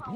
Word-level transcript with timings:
Hej, 0.00 0.12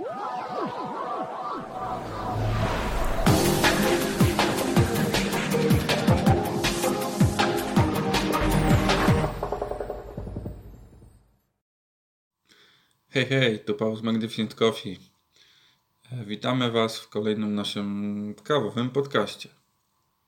hej, 13.26 13.58
tu 13.58 13.74
Paul 13.74 13.96
z 13.96 14.02
Magnificent 14.02 14.54
Coffee. 14.54 14.98
E, 16.12 16.24
Witamy 16.24 16.70
Was 16.70 16.98
w 16.98 17.08
kolejnym 17.08 17.54
naszym 17.54 18.34
kawowym 18.42 18.90
podcaście. 18.90 19.48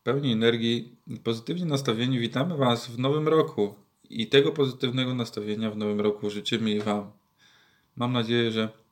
Pełni 0.02 0.32
energii 0.32 0.96
i 1.06 1.16
pozytywnie 1.16 1.64
nastawieni 1.64 2.18
witamy 2.18 2.56
Was 2.56 2.86
w 2.86 2.98
nowym 2.98 3.28
roku 3.28 3.74
i 4.10 4.26
tego 4.26 4.52
pozytywnego 4.52 5.14
nastawienia 5.14 5.70
w 5.70 5.76
nowym 5.76 6.00
roku 6.00 6.30
życzymy 6.30 6.70
i 6.70 6.80
Wam. 6.80 7.12
Mam 7.96 8.12
nadzieję, 8.12 8.50
że 8.50 8.85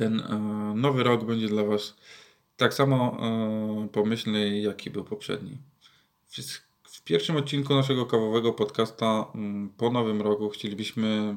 ten 0.00 0.20
e, 0.20 0.38
nowy 0.76 1.02
rok 1.02 1.24
będzie 1.24 1.48
dla 1.48 1.64
Was 1.64 1.96
tak 2.56 2.74
samo 2.74 3.18
e, 3.84 3.88
pomyślny, 3.88 4.60
jaki 4.60 4.90
był 4.90 5.04
poprzedni. 5.04 5.58
W, 6.82 7.02
pierwszym 7.02 7.36
odcinku 7.36 7.74
naszego 7.74 8.06
kawowego 8.06 8.52
podcasta 8.52 9.26
mm, 9.34 9.68
po 9.68 9.90
nowym 9.90 10.22
roku 10.22 10.48
chcielibyśmy 10.48 11.36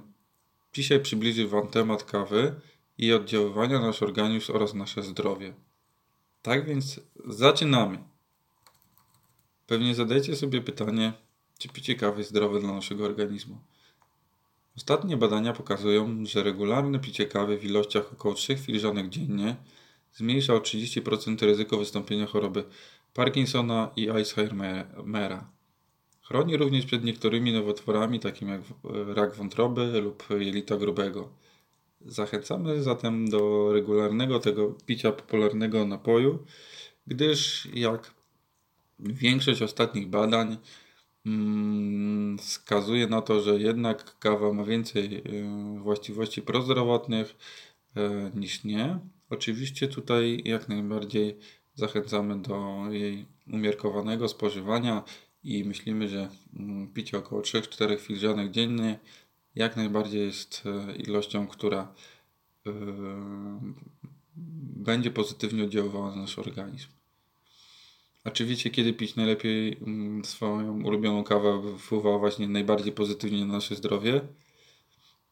Dzisiaj 0.73 0.99
przybliży 0.99 1.47
Wam 1.47 1.67
temat 1.67 2.03
kawy 2.03 2.55
i 2.97 3.13
oddziaływania 3.13 3.79
na 3.79 3.87
nasz 3.87 4.03
organizm 4.03 4.51
oraz 4.55 4.73
nasze 4.73 5.03
zdrowie. 5.03 5.53
Tak 6.41 6.65
więc 6.65 6.99
zaczynamy. 7.25 7.97
Pewnie 9.67 9.95
zadajcie 9.95 10.35
sobie 10.35 10.61
pytanie, 10.61 11.13
czy 11.57 11.69
picie 11.69 11.95
kawy 11.95 12.23
zdrowe 12.23 12.59
dla 12.59 12.73
naszego 12.73 13.05
organizmu. 13.05 13.57
Ostatnie 14.77 15.17
badania 15.17 15.53
pokazują, 15.53 16.25
że 16.25 16.43
regularne 16.43 16.99
picie 16.99 17.25
kawy 17.25 17.57
w 17.57 17.65
ilościach 17.65 18.13
około 18.13 18.35
3 18.35 18.57
filiżanek 18.57 19.09
dziennie 19.09 19.55
zmniejsza 20.13 20.53
o 20.53 20.59
30% 20.59 21.45
ryzyko 21.45 21.77
wystąpienia 21.77 22.25
choroby 22.25 22.63
Parkinsona 23.13 23.91
i 23.95 24.09
Alzheimera. 24.09 25.49
Chroni 26.21 26.57
również 26.57 26.85
przed 26.85 27.03
niektórymi 27.03 27.53
nowotworami, 27.53 28.19
takimi 28.19 28.51
jak 28.51 28.61
rak 29.15 29.35
wątroby 29.35 30.01
lub 30.01 30.23
jelita 30.39 30.77
grubego. 30.77 31.29
Zachęcamy 32.05 32.83
zatem 32.83 33.29
do 33.29 33.73
regularnego 33.73 34.39
tego 34.39 34.75
picia 34.85 35.11
popularnego 35.11 35.85
napoju, 35.85 36.45
gdyż 37.07 37.67
jak 37.73 38.13
większość 38.99 39.61
ostatnich 39.61 40.07
badań 40.07 40.57
wskazuje 42.39 43.07
na 43.07 43.21
to, 43.21 43.41
że 43.41 43.59
jednak 43.59 44.19
kawa 44.19 44.53
ma 44.53 44.63
więcej 44.63 45.15
y, 45.15 45.79
właściwości 45.79 46.41
prozdrowotnych 46.41 47.35
y, 47.97 48.39
niż 48.39 48.63
nie. 48.63 48.99
Oczywiście 49.29 49.87
tutaj 49.87 50.41
jak 50.45 50.69
najbardziej 50.69 51.37
zachęcamy 51.75 52.41
do 52.41 52.85
jej 52.89 53.25
umiarkowanego 53.47 54.27
spożywania 54.27 55.03
i 55.43 55.63
myślimy, 55.63 56.09
że 56.09 56.29
mm, 56.59 56.87
picie 56.93 57.17
około 57.17 57.41
3-4 57.41 57.99
filiżanek 57.99 58.51
dziennie 58.51 58.99
jak 59.55 59.77
najbardziej 59.77 60.25
jest 60.25 60.63
e, 60.65 60.95
ilością, 60.95 61.47
która 61.47 61.93
e, 62.67 62.71
będzie 64.75 65.11
pozytywnie 65.11 65.63
oddziaływała 65.63 66.15
na 66.15 66.21
nasz 66.21 66.39
organizm. 66.39 66.87
A 68.23 68.31
czy 68.31 68.45
wiecie, 68.45 68.69
kiedy 68.69 68.93
pić 68.93 69.15
najlepiej 69.15 69.77
mm, 69.81 70.25
swoją 70.25 70.83
ulubioną 70.83 71.23
kawę, 71.23 71.61
by 71.61 71.77
wpływała 71.77 72.19
właśnie 72.19 72.47
najbardziej 72.47 72.93
pozytywnie 72.93 73.45
na 73.45 73.53
nasze 73.53 73.75
zdrowie? 73.75 74.21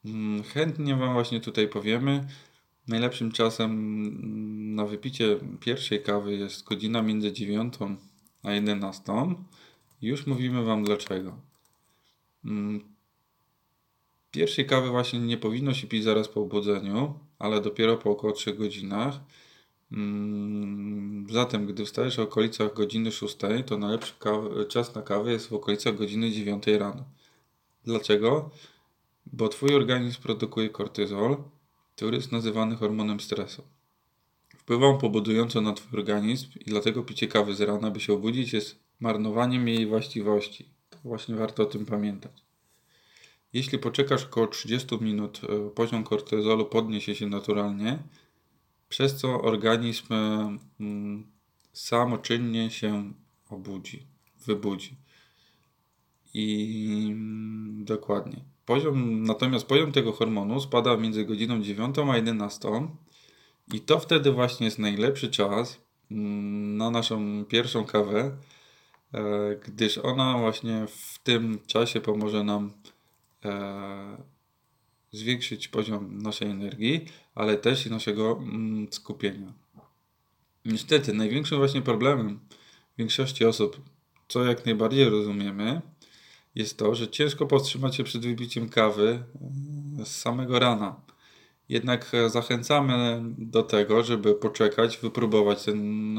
Mm, 0.04 0.42
chętnie 0.42 0.96
Wam 0.96 1.12
właśnie 1.12 1.40
tutaj 1.40 1.68
powiemy. 1.68 2.26
Najlepszym 2.88 3.32
czasem 3.32 4.74
na 4.74 4.86
wypicie 4.86 5.38
pierwszej 5.60 6.02
kawy 6.02 6.36
jest 6.36 6.64
godzina 6.64 7.02
między 7.02 7.32
9 7.32 7.74
a 8.42 8.52
11 8.52 9.12
już 10.02 10.26
mówimy 10.26 10.64
Wam 10.64 10.84
dlaczego. 10.84 11.36
Mm, 12.44 12.80
pierwszej 14.30 14.66
kawy 14.66 14.88
właśnie 14.88 15.18
nie 15.18 15.38
powinno 15.38 15.74
się 15.74 15.86
pić 15.86 16.04
zaraz 16.04 16.28
po 16.28 16.40
obudzeniu, 16.40 17.18
ale 17.38 17.60
dopiero 17.60 17.96
po 17.96 18.10
około 18.10 18.32
3 18.32 18.54
godzinach. 18.54 19.20
Mm, 19.92 21.26
zatem, 21.30 21.66
gdy 21.66 21.84
wstajesz 21.84 22.16
w 22.16 22.20
okolicach 22.20 22.74
godziny 22.74 23.12
6, 23.12 23.36
to 23.66 23.78
najlepszy 23.78 24.14
czas 24.68 24.94
na 24.94 25.02
kawę 25.02 25.32
jest 25.32 25.48
w 25.48 25.52
okolicach 25.52 25.96
godziny 25.96 26.30
9 26.30 26.66
rano. 26.66 27.04
Dlaczego? 27.84 28.50
Bo 29.26 29.48
Twój 29.48 29.74
organizm 29.74 30.22
produkuje 30.22 30.68
kortyzol, 30.68 31.36
który 31.96 32.16
jest 32.16 32.32
nazywany 32.32 32.76
hormonem 32.76 33.20
stresu. 33.20 33.62
Wpływa 34.58 34.86
on 34.86 34.98
pobudująco 34.98 35.60
na 35.60 35.72
Twój 35.72 36.00
organizm 36.00 36.48
i 36.60 36.64
dlatego 36.64 37.02
picie 37.02 37.28
kawy 37.28 37.54
z 37.54 37.60
rana, 37.60 37.90
by 37.90 38.00
się 38.00 38.12
obudzić, 38.12 38.52
jest 38.52 38.78
marnowaniem 39.00 39.68
jej 39.68 39.86
właściwości. 39.86 40.68
Właśnie 41.04 41.34
warto 41.34 41.62
o 41.62 41.66
tym 41.66 41.86
pamiętać. 41.86 42.32
Jeśli 43.52 43.78
poczekasz 43.78 44.24
około 44.24 44.46
30 44.46 44.98
minut, 45.00 45.40
e, 45.48 45.70
poziom 45.70 46.04
kortyzolu 46.04 46.66
podniesie 46.66 47.14
się 47.14 47.26
naturalnie, 47.26 47.98
przez 48.92 49.16
co 49.16 49.42
organizm 49.42 50.06
mm, 50.80 51.26
samoczynnie 51.72 52.70
się 52.70 53.12
obudzi, 53.50 54.06
wybudzi. 54.46 54.96
I 56.34 57.08
mm, 57.12 57.84
dokładnie. 57.84 58.44
Poziom, 58.66 59.22
natomiast 59.22 59.66
poziom 59.66 59.92
tego 59.92 60.12
hormonu 60.12 60.60
spada 60.60 60.96
między 60.96 61.24
godziną 61.24 61.62
9 61.62 61.98
a 61.98 62.16
11 62.16 62.68
i 63.72 63.80
to 63.80 63.98
wtedy 63.98 64.32
właśnie 64.32 64.64
jest 64.66 64.78
najlepszy 64.78 65.30
czas 65.30 65.80
mm, 66.10 66.76
na 66.76 66.90
naszą 66.90 67.44
pierwszą 67.44 67.84
kawę, 67.84 68.36
E, 69.14 69.56
gdyż 69.56 69.98
ona 69.98 70.38
właśnie 70.38 70.86
w 70.86 71.18
tym 71.18 71.58
czasie 71.66 72.00
pomoże 72.00 72.44
nam 72.44 72.72
e, 73.44 74.16
zwiększyć 75.12 75.68
poziom 75.68 76.18
naszej 76.22 76.50
energii, 76.50 77.04
ale 77.34 77.56
też 77.56 77.86
i 77.86 77.90
naszego 77.90 78.38
mm, 78.42 78.86
skupienia. 78.90 79.52
Niestety, 80.64 81.12
największym 81.12 81.58
właśnie 81.58 81.82
problemem 81.82 82.40
większości 82.98 83.44
osób, 83.44 83.80
co 84.28 84.44
jak 84.44 84.66
najbardziej 84.66 85.04
rozumiemy, 85.10 85.80
jest 86.54 86.78
to, 86.78 86.94
że 86.94 87.08
ciężko 87.08 87.46
powstrzymać 87.46 87.96
się 87.96 88.04
przed 88.04 88.26
wypiciem 88.26 88.68
kawy 88.68 89.24
e, 90.00 90.04
z 90.04 90.20
samego 90.20 90.58
rana. 90.58 91.00
Jednak 91.68 92.12
zachęcamy 92.28 93.22
do 93.38 93.62
tego, 93.62 94.02
żeby 94.02 94.34
poczekać, 94.34 94.98
wypróbować 94.98 95.64
ten, 95.64 96.18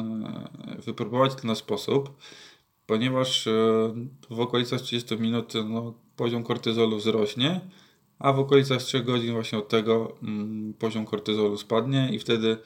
wypróbować 0.85 1.35
ten 1.35 1.55
sposób, 1.55 2.17
ponieważ 2.85 3.47
e, 3.47 3.51
w 4.29 4.39
okolicach 4.39 4.81
30 4.81 5.17
minut 5.17 5.53
no, 5.69 5.93
poziom 6.15 6.43
kortyzolu 6.43 6.97
wzrośnie, 6.97 7.61
a 8.23 8.33
w 8.33 8.39
okolicach 8.39 8.81
3 8.81 9.03
godzin 9.03 9.33
właśnie 9.33 9.57
od 9.57 9.69
tego 9.69 10.15
mm, 10.23 10.73
poziom 10.73 11.05
kortyzolu 11.05 11.57
spadnie 11.57 12.09
i 12.11 12.19
wtedy 12.19 12.57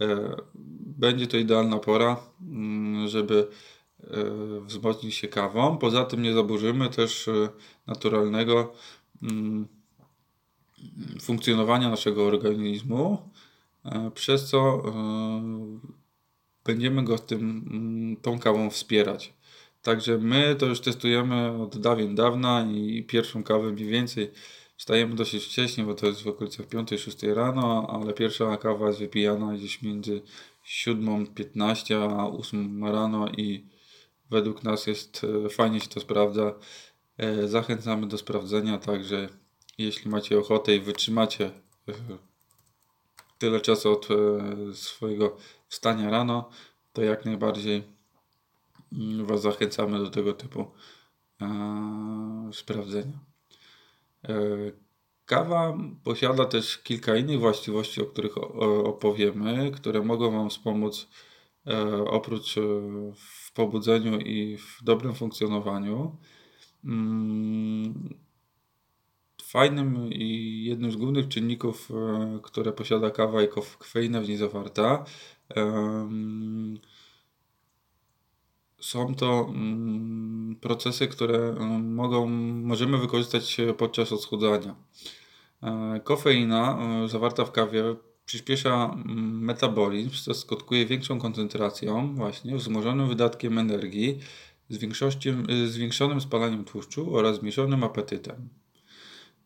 e, 0.00 0.36
będzie 0.98 1.26
to 1.26 1.36
idealna 1.36 1.78
pora, 1.78 2.16
mm, 2.40 3.08
żeby 3.08 3.48
e, 4.00 4.06
wzmocnić 4.60 5.14
się 5.14 5.28
kawą. 5.28 5.78
Poza 5.78 6.04
tym 6.04 6.22
nie 6.22 6.34
zaburzymy 6.34 6.90
też 6.90 7.28
e, 7.28 7.48
naturalnego 7.86 8.72
mm, 9.22 9.68
funkcjonowania 11.20 11.90
naszego 11.90 12.26
organizmu, 12.26 13.30
przez 14.14 14.48
co 14.48 14.82
będziemy 16.64 17.04
go 17.04 17.18
tym, 17.18 18.16
tą 18.22 18.38
kawą 18.38 18.70
wspierać. 18.70 19.34
Także 19.82 20.18
my 20.18 20.56
to 20.58 20.66
już 20.66 20.80
testujemy 20.80 21.62
od 21.62 21.78
dawien 21.78 22.14
dawna 22.14 22.66
i 22.72 23.04
pierwszą 23.04 23.42
kawę 23.42 23.72
mniej 23.72 23.88
więcej 23.88 24.30
wstajemy 24.80 25.14
dosyć 25.14 25.44
wcześnie, 25.44 25.84
bo 25.84 25.94
to 25.94 26.06
jest 26.06 26.22
w 26.22 26.26
okolicach 26.26 26.66
5-6 26.66 27.34
rano, 27.34 27.86
ale 27.90 28.12
pierwsza 28.12 28.56
kawa 28.56 28.86
jest 28.86 28.98
wypijana 28.98 29.52
gdzieś 29.52 29.82
między 29.82 30.22
7.15 30.66 31.94
a 31.94 32.26
8 32.26 32.84
rano 32.84 33.28
i 33.28 33.66
według 34.30 34.62
nas 34.62 34.86
jest 34.86 35.26
e, 35.44 35.48
fajnie 35.48 35.80
się 35.80 35.88
to 35.88 36.00
sprawdza. 36.00 36.54
E, 37.18 37.48
zachęcamy 37.48 38.06
do 38.08 38.18
sprawdzenia, 38.18 38.78
także 38.78 39.28
jeśli 39.78 40.10
macie 40.10 40.38
ochotę 40.38 40.76
i 40.76 40.80
wytrzymacie 40.80 41.46
e, 41.88 41.92
tyle 43.38 43.60
czasu 43.60 43.92
od 43.92 44.08
swojego 44.74 45.36
wstania 45.68 46.10
rano, 46.10 46.50
to 46.92 47.02
jak 47.02 47.24
najbardziej 47.24 47.82
Was 49.22 49.42
zachęcamy 49.42 49.98
do 49.98 50.10
tego 50.10 50.32
typu 50.32 50.70
sprawdzenia. 52.52 53.29
E, 54.28 54.32
kawa 55.24 55.78
posiada 56.04 56.44
też 56.44 56.78
kilka 56.78 57.16
innych 57.16 57.40
właściwości, 57.40 58.02
o 58.02 58.06
których 58.06 58.38
opowiemy, 58.84 59.70
które 59.74 60.02
mogą 60.02 60.30
Wam 60.30 60.50
wspomóc 60.50 61.08
e, 61.66 62.04
oprócz 62.04 62.58
e, 62.58 62.60
w 63.14 63.52
pobudzeniu 63.52 64.20
i 64.20 64.56
w 64.56 64.84
dobrym 64.84 65.14
funkcjonowaniu. 65.14 66.16
Mm, 66.84 68.14
fajnym 69.42 70.12
i 70.12 70.64
jednym 70.64 70.92
z 70.92 70.96
głównych 70.96 71.28
czynników, 71.28 71.88
które 72.42 72.72
posiada 72.72 73.10
kawa 73.10 73.42
i 73.42 73.48
kofeina 73.48 74.20
w 74.20 74.28
niej 74.28 74.36
zawarta, 74.36 75.04
są 78.80 79.14
to 79.14 79.46
mm, 79.48 80.56
procesy, 80.60 81.08
które 81.08 81.52
mogą, 81.82 82.26
możemy 82.62 82.98
wykorzystać 82.98 83.56
podczas 83.78 84.12
odchudzania. 84.12 84.76
E, 85.62 86.00
kofeina 86.04 86.78
e, 87.04 87.08
zawarta 87.08 87.44
w 87.44 87.52
kawie 87.52 87.82
przyspiesza 88.24 88.84
mm, 88.94 89.44
metabolizm, 89.44 90.10
co 90.10 90.34
skutkuje 90.34 90.86
większą 90.86 91.18
koncentracją, 91.18 92.14
właśnie 92.14 92.56
wzmożonym 92.56 93.08
wydatkiem 93.08 93.58
energii, 93.58 94.18
zwiększonym 95.66 96.20
spalaniem 96.20 96.64
tłuszczu 96.64 97.16
oraz 97.16 97.36
zmniejszonym 97.36 97.84
apetytem. 97.84 98.48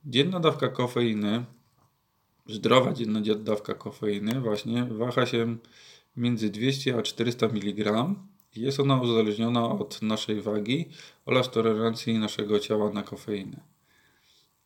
Dzienna 0.07 0.41
dawka 0.41 0.69
kofeiny, 0.69 1.45
zdrowa 2.47 2.93
dzienna 2.93 3.21
dawka 3.37 3.75
kofeiny 3.75 4.41
właśnie 4.41 4.85
waha 4.85 5.27
się 5.27 5.57
między 6.17 6.51
200 6.51 6.99
a 6.99 7.03
400 7.03 7.47
mg. 7.47 8.15
Jest 8.57 8.81
ona 8.81 9.01
uzależniona 9.01 9.71
od 9.71 10.03
naszej 10.03 10.41
wagi 10.41 10.89
oraz 11.27 11.51
tolerancji 11.51 12.19
naszego 12.19 12.61
ciała 12.61 12.91
na 12.91 13.03
kofeinę. 13.03 13.75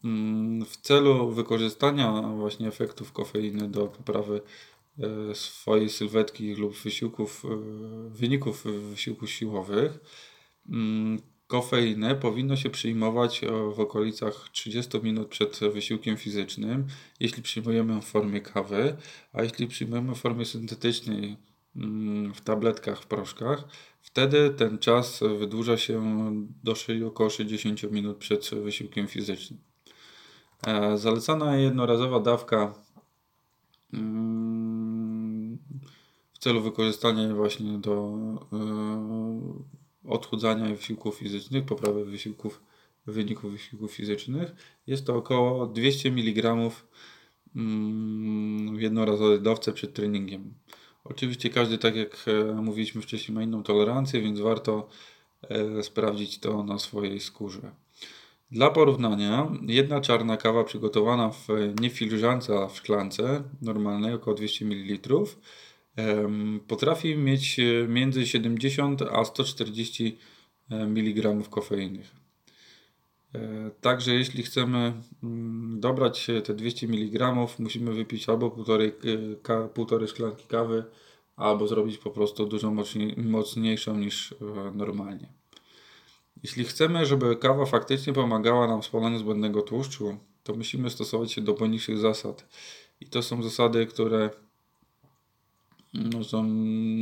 Mm, 0.05 0.65
w 0.65 0.77
celu 0.77 1.31
wykorzystania 1.31 2.23
właśnie 2.23 2.69
efektów 2.69 3.13
kofeiny 3.13 3.69
do 3.69 3.87
poprawy 3.87 4.41
e, 4.99 5.35
swojej 5.35 5.91
sylwetki 5.91 6.55
lub 6.55 6.75
wysiłków, 6.75 7.45
e, 7.45 7.49
wyników 8.09 8.65
wysiłków 8.91 9.31
siłowych, 9.31 9.99
mm, 10.69 11.19
kofeinę 11.47 12.15
powinno 12.15 12.57
się 12.57 12.71
przyjmować 12.71 13.41
w 13.75 13.81
okolicach 13.81 14.49
30 14.53 15.01
minut 15.03 15.29
przed 15.29 15.61
wysiłkiem 15.73 16.17
fizycznym, 16.17 16.87
jeśli 17.21 17.43
przyjmujemy 17.43 18.03
w 18.03 18.05
formie 18.05 18.41
kawy, 18.41 18.97
a 19.33 19.43
jeśli 19.43 19.67
przyjmujemy 19.67 20.15
w 20.15 20.19
formie 20.19 20.45
syntetycznej 20.45 21.37
w 22.35 22.41
tabletkach, 22.45 23.03
w 23.03 23.07
proszkach, 23.07 23.65
wtedy 24.01 24.51
ten 24.51 24.79
czas 24.79 25.21
wydłuża 25.39 25.77
się 25.77 26.03
do 26.65 26.75
około 27.07 27.31
60 27.31 27.93
minut 27.93 28.17
przed 28.17 28.51
wysiłkiem 28.51 29.07
fizycznym. 29.07 29.61
E, 30.67 30.99
zalecana 30.99 31.57
jednorazowa 31.57 32.21
dawka 32.21 32.75
mm, 33.93 35.59
w 36.33 36.39
celu 36.39 36.61
wykorzystania 36.61 37.35
właśnie 37.35 37.79
do 37.79 38.19
e, 38.53 40.11
odchudzania 40.11 40.75
wysiłków 40.75 41.15
fizycznych, 41.15 41.65
poprawy 41.65 42.05
wysiłków, 42.05 42.63
wyników 43.07 43.53
wysiłków 43.53 43.93
fizycznych 43.93 44.81
jest 44.87 45.07
to 45.07 45.17
około 45.17 45.67
200 45.67 46.09
mg 46.09 46.57
mm, 47.57 48.77
w 48.77 48.81
jednorazowej 48.81 49.41
dawce 49.41 49.73
przed 49.73 49.95
treningiem. 49.95 50.55
Oczywiście 51.11 51.51
każdy, 51.51 51.79
tak 51.79 51.97
jak 51.97 52.25
e, 52.27 52.55
mówiliśmy 52.55 53.03
wcześniej, 53.03 53.35
ma 53.35 53.43
inną 53.43 53.63
tolerancję, 53.63 54.21
więc 54.21 54.41
warto 54.41 54.89
sprawdzić 55.83 56.39
to 56.39 56.65
na 56.65 56.79
swojej 56.79 57.21
skórze. 57.21 57.71
Dla 58.51 58.71
porównania, 58.71 59.53
jedna 59.67 60.01
czarna 60.01 60.37
kawa 60.37 60.65
przygotowana 60.65 61.31
w 61.31 61.49
nie 61.81 61.91
filiżance, 61.91 62.59
a 62.59 62.67
w 62.67 62.77
szklance 62.77 63.43
normalnej, 63.63 64.15
około 64.15 64.37
200 64.37 64.65
ml, 64.65 64.99
potrafi 66.69 67.17
mieć 67.17 67.61
e, 67.61 67.89
między 67.89 68.27
70 68.27 69.03
a 69.03 69.25
140 69.25 70.19
e, 70.71 70.77
mg 70.77 71.49
kofeiny. 71.51 72.03
E, 73.35 73.71
także 73.81 74.15
jeśli 74.15 74.43
chcemy 74.43 74.93
mm, 75.23 75.81
dobrać 75.81 76.27
te 76.45 76.55
200 76.55 76.87
mg, 76.87 77.35
musimy 77.59 77.93
wypić 77.93 78.29
albo 78.29 78.51
półtorej, 78.51 78.93
półtorej 79.75 80.09
szklanki 80.09 80.47
kawy, 80.47 80.85
albo 81.37 81.69
zrobić 81.69 81.99
po 81.99 82.11
prostu 82.11 82.47
dużo 82.47 82.73
mocniejszą 83.17 83.99
niż 83.99 84.35
normalnie. 84.75 85.29
Jeśli 86.43 86.65
chcemy, 86.65 87.07
żeby 87.07 87.37
kawa 87.37 87.67
faktycznie 87.67 88.13
pomagała 88.13 88.67
nam 88.67 88.83
w 88.83 88.87
spalaniu 88.87 89.19
zbędnego 89.19 89.63
tłuszczu, 89.63 90.17
to 90.45 90.55
musimy 90.55 90.91
stosować 90.91 91.33
się 91.33 91.41
do 91.41 91.55
poniższych 91.55 91.99
zasad. 91.99 92.49
I 93.01 93.07
to 93.07 93.23
są 93.23 93.43
zasady, 93.43 93.87
które 93.87 94.31
no, 95.95 96.25
są 96.25 96.43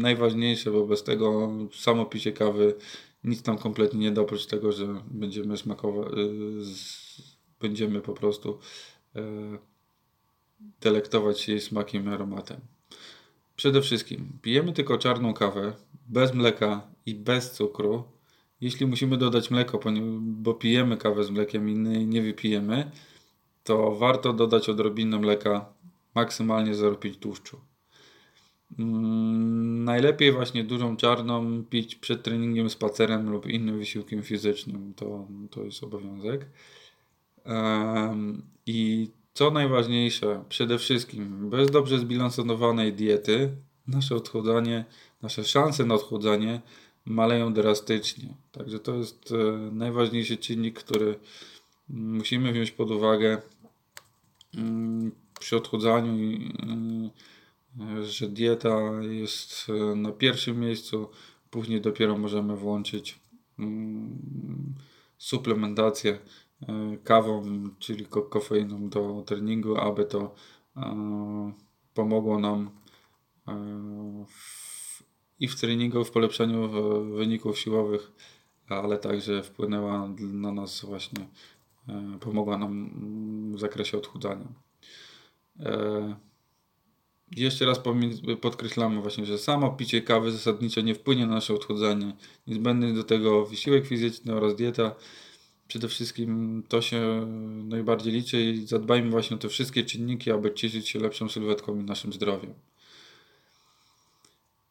najważniejsze, 0.00 0.70
bo 0.70 0.86
bez 0.86 1.02
tego 1.04 1.50
samo 1.74 2.06
picie 2.06 2.32
kawy 2.32 2.74
nic 3.26 3.46
nam 3.46 3.58
kompletnie 3.58 4.00
nie 4.00 4.12
da, 4.12 4.22
oprócz 4.22 4.46
tego, 4.46 4.72
że 4.72 4.86
będziemy 5.10 5.56
smakować, 5.56 6.12
y, 6.12 6.18
będziemy 7.60 8.00
po 8.00 8.12
prostu 8.14 8.58
y, 9.16 9.20
delektować 10.80 11.40
się 11.40 11.52
jej 11.52 11.60
smakiem 11.60 12.04
i 12.04 12.08
aromatem. 12.08 12.60
Przede 13.56 13.82
wszystkim 13.82 14.38
pijemy 14.42 14.72
tylko 14.72 14.98
czarną 14.98 15.34
kawę, 15.34 15.72
bez 16.08 16.34
mleka 16.34 16.88
i 17.06 17.14
bez 17.14 17.52
cukru, 17.52 18.04
jeśli 18.60 18.86
musimy 18.86 19.16
dodać 19.16 19.50
mleko, 19.50 19.80
bo 20.20 20.54
pijemy 20.54 20.96
kawę 20.96 21.24
z 21.24 21.30
mlekiem 21.30 21.68
i 21.68 22.06
nie 22.06 22.22
wypijemy, 22.22 22.90
to 23.64 23.96
warto 23.96 24.32
dodać 24.32 24.68
odrobinę 24.68 25.18
mleka, 25.18 25.72
maksymalnie 26.14 26.74
0,5 26.74 27.16
tłuszczu. 27.16 27.60
Mm, 28.78 29.84
najlepiej 29.84 30.32
właśnie 30.32 30.64
dużą 30.64 30.96
czarną 30.96 31.64
pić 31.64 31.94
przed 31.94 32.22
treningiem, 32.22 32.70
spacerem 32.70 33.30
lub 33.30 33.46
innym 33.46 33.78
wysiłkiem 33.78 34.22
fizycznym. 34.22 34.94
To, 34.96 35.28
to 35.50 35.64
jest 35.64 35.84
obowiązek. 35.84 36.46
I 38.66 39.10
co 39.34 39.50
najważniejsze, 39.50 40.44
przede 40.48 40.78
wszystkim 40.78 41.50
bez 41.50 41.70
dobrze 41.70 41.98
zbilansowanej 41.98 42.92
diety 42.92 43.50
nasze 43.88 44.14
odchudzanie, 44.14 44.84
nasze 45.22 45.44
szanse 45.44 45.84
na 45.84 45.94
odchudzanie 45.94 46.60
maleją 47.04 47.52
drastycznie. 47.52 48.34
Także 48.52 48.78
to 48.78 48.94
jest 48.94 49.32
e, 49.32 49.70
najważniejszy 49.72 50.36
czynnik, 50.36 50.78
który 50.78 51.18
musimy 51.88 52.52
wziąć 52.52 52.70
pod 52.70 52.90
uwagę 52.90 53.42
mm, 54.54 55.12
przy 55.40 55.56
odchudzaniu, 55.56 56.12
że 58.02 58.28
dieta 58.28 58.78
jest 59.02 59.66
e, 59.68 59.96
na 59.96 60.12
pierwszym 60.12 60.60
miejscu, 60.60 61.08
później 61.50 61.80
dopiero 61.80 62.18
możemy 62.18 62.56
włączyć 62.56 63.20
mm, 63.58 64.74
suplementację 65.18 66.18
kawą, 67.04 67.42
czyli 67.78 68.06
kofeiną 68.06 68.88
do 68.88 69.22
treningu, 69.26 69.76
aby 69.76 70.04
to 70.04 70.34
pomogło 71.94 72.38
nam 72.38 72.70
i 75.40 75.48
w 75.48 75.60
treningu, 75.60 76.04
w 76.04 76.10
polepszeniu 76.10 76.68
wyników 77.16 77.58
siłowych, 77.58 78.12
ale 78.68 78.98
także 78.98 79.42
wpłynęła 79.42 80.08
na 80.18 80.52
nas 80.52 80.84
właśnie, 80.84 81.26
e, 81.88 82.18
pomogła 82.20 82.58
nam 82.58 82.90
w 83.56 83.60
zakresie 83.60 83.98
odchudzania. 83.98 84.46
Jeszcze 87.30 87.66
raz 87.66 87.80
podkreślamy 88.40 89.00
właśnie, 89.00 89.26
że 89.26 89.38
samo 89.38 89.70
picie 89.70 90.02
kawy 90.02 90.32
zasadniczo 90.32 90.80
nie 90.80 90.94
wpłynie 90.94 91.26
na 91.26 91.34
nasze 91.34 91.54
odchudzanie. 91.54 92.12
Niezbędny 92.46 92.94
do 92.94 93.04
tego 93.04 93.46
wysiłek 93.46 93.86
fizyczny 93.86 94.34
oraz 94.34 94.56
dieta. 94.56 94.94
Przede 95.68 95.88
wszystkim 95.88 96.62
to 96.68 96.82
się 96.82 97.26
najbardziej 97.68 98.12
liczy 98.12 98.42
i 98.42 98.66
zadbajmy 98.66 99.10
właśnie 99.10 99.36
o 99.36 99.38
te 99.40 99.48
wszystkie 99.48 99.84
czynniki, 99.84 100.30
aby 100.30 100.54
cieszyć 100.54 100.88
się 100.88 100.98
lepszą 100.98 101.28
sylwetką 101.28 101.80
i 101.80 101.84
naszym 101.84 102.12
zdrowiem. 102.12 102.54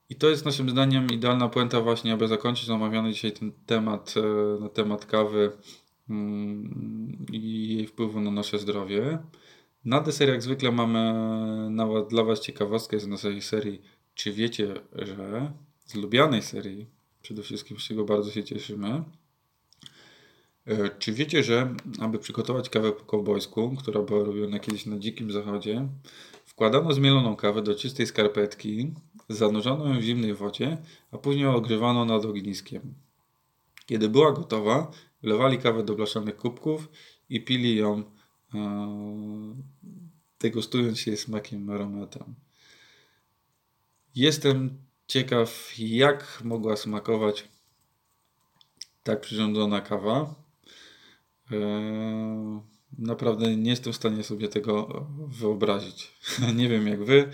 I 0.10 0.16
to 0.16 0.30
jest 0.30 0.46
naszym 0.46 0.70
zdaniem 0.70 1.08
idealna 1.08 1.50
puenta 1.50 1.82
właśnie, 1.82 2.14
aby 2.14 2.28
zakończyć 2.28 2.70
omawiany 2.70 3.14
dzisiaj 3.14 3.32
ten 3.32 3.52
temat, 3.66 4.14
e, 4.18 4.62
na 4.62 4.70
temat 4.70 5.06
kawy 5.06 5.52
mm, 6.10 7.26
i 7.32 7.68
jej 7.76 7.88
wpływu 7.88 8.22
na 8.22 8.32
nasze 8.32 8.60
zdrowie. 8.60 9.20
Na 9.86 10.01
deser 10.01 10.30
jak 10.30 10.42
zwykle 10.42 10.72
mamy 10.72 11.13
dla 12.10 12.24
Was 12.24 12.39
ciekawostkę 12.39 13.00
z 13.00 13.08
naszej 13.08 13.42
serii 13.42 13.82
Czy 14.15 14.34
wiecie, 14.34 14.74
że 14.94 15.51
z 15.86 15.96
lubianej 15.96 16.42
serii, 16.42 16.88
przede 17.22 17.44
wszystkim 17.44 17.80
z 17.80 17.84
czego 17.84 18.06
bardzo 18.06 18.32
się 18.32 18.44
cieszymy, 18.44 19.04
e, 20.65 20.89
czy 21.00 21.13
wiecie, 21.13 21.44
że 21.44 21.75
aby 22.00 22.20
przygotować 22.20 22.70
kawę 22.70 22.92
po 22.92 23.04
kowbojsku, 23.04 23.75
która 23.80 24.01
była 24.01 24.24
robiona 24.24 24.60
kiedyś 24.60 24.86
na 24.86 25.00
dzikim 25.00 25.32
zachodzie, 25.32 25.88
wkładano 26.46 26.94
zmieloną 26.94 27.36
kawę 27.36 27.62
do 27.62 27.75
czystej 27.75 28.08
skarpetki, 28.08 28.94
Zanurzono 29.30 29.88
ją 29.88 30.00
w 30.00 30.04
zimnej 30.04 30.34
wodzie, 30.34 30.77
a 31.12 31.18
później 31.18 31.46
ogrzewano 31.46 32.06
nad 32.06 32.25
ogniskiem. 32.25 32.94
Kiedy 33.86 34.10
była 34.10 34.32
gotowa, 34.32 34.92
wlewali 35.22 35.58
kawę 35.58 35.84
do 35.84 35.96
blaszanych 35.96 36.38
kubków 36.38 36.89
i 37.30 37.42
pili 37.42 37.75
ją, 37.75 38.04
degustując 40.40 41.00
się 41.00 41.18
smakiem 41.18 41.70
aromatem. 41.70 42.36
Jestem 44.16 44.78
ciekaw, 45.08 45.74
jak 45.78 46.42
mogła 46.44 46.76
smakować 46.76 47.50
tak 49.04 49.22
przyrządzona 49.22 49.82
kawa. 49.82 50.36
E, 51.52 52.76
Naprawdę 52.98 53.56
nie 53.56 53.70
jestem 53.70 53.94
w 53.94 53.96
stanie 53.96 54.24
sobie 54.24 54.48
tego 54.48 55.08
wyobrazić. 55.28 56.12
nie 56.56 56.70
wiem 56.70 56.88
jak 56.88 57.04
wy, 57.04 57.30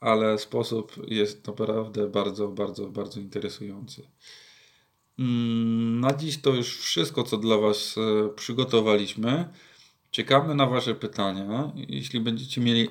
ale 0.00 0.38
sposób 0.38 0.96
jest 1.06 1.46
naprawdę 1.46 2.08
bardzo, 2.08 2.48
bardzo, 2.48 2.88
bardzo 2.88 3.20
interesujący. 3.20 4.08
Mm, 5.18 6.00
na 6.00 6.14
dziś 6.14 6.40
to 6.40 6.54
już 6.54 6.78
wszystko, 6.78 7.22
co 7.22 7.36
dla 7.36 7.58
Was 7.58 7.96
e, 7.98 8.28
przygotowaliśmy. 8.28 9.48
Czekamy 10.10 10.54
na 10.54 10.66
Wasze 10.66 10.94
pytania. 10.94 11.72
Jeśli 11.74 12.20
będziecie 12.20 12.60
mieli 12.60 12.88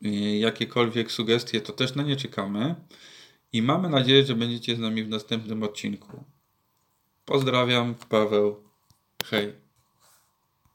jakiekolwiek 0.40 1.12
sugestie, 1.12 1.60
to 1.60 1.72
też 1.72 1.94
na 1.94 2.02
nie 2.02 2.16
czekamy. 2.16 2.74
I 3.52 3.62
mamy 3.62 3.90
nadzieję, 3.90 4.24
że 4.24 4.34
będziecie 4.34 4.76
z 4.76 4.78
nami 4.78 5.04
w 5.04 5.08
następnym 5.08 5.62
odcinku. 5.62 6.24
Pozdrawiam, 7.24 7.94
Paweł. 8.08 8.56
Hej. 9.24 9.63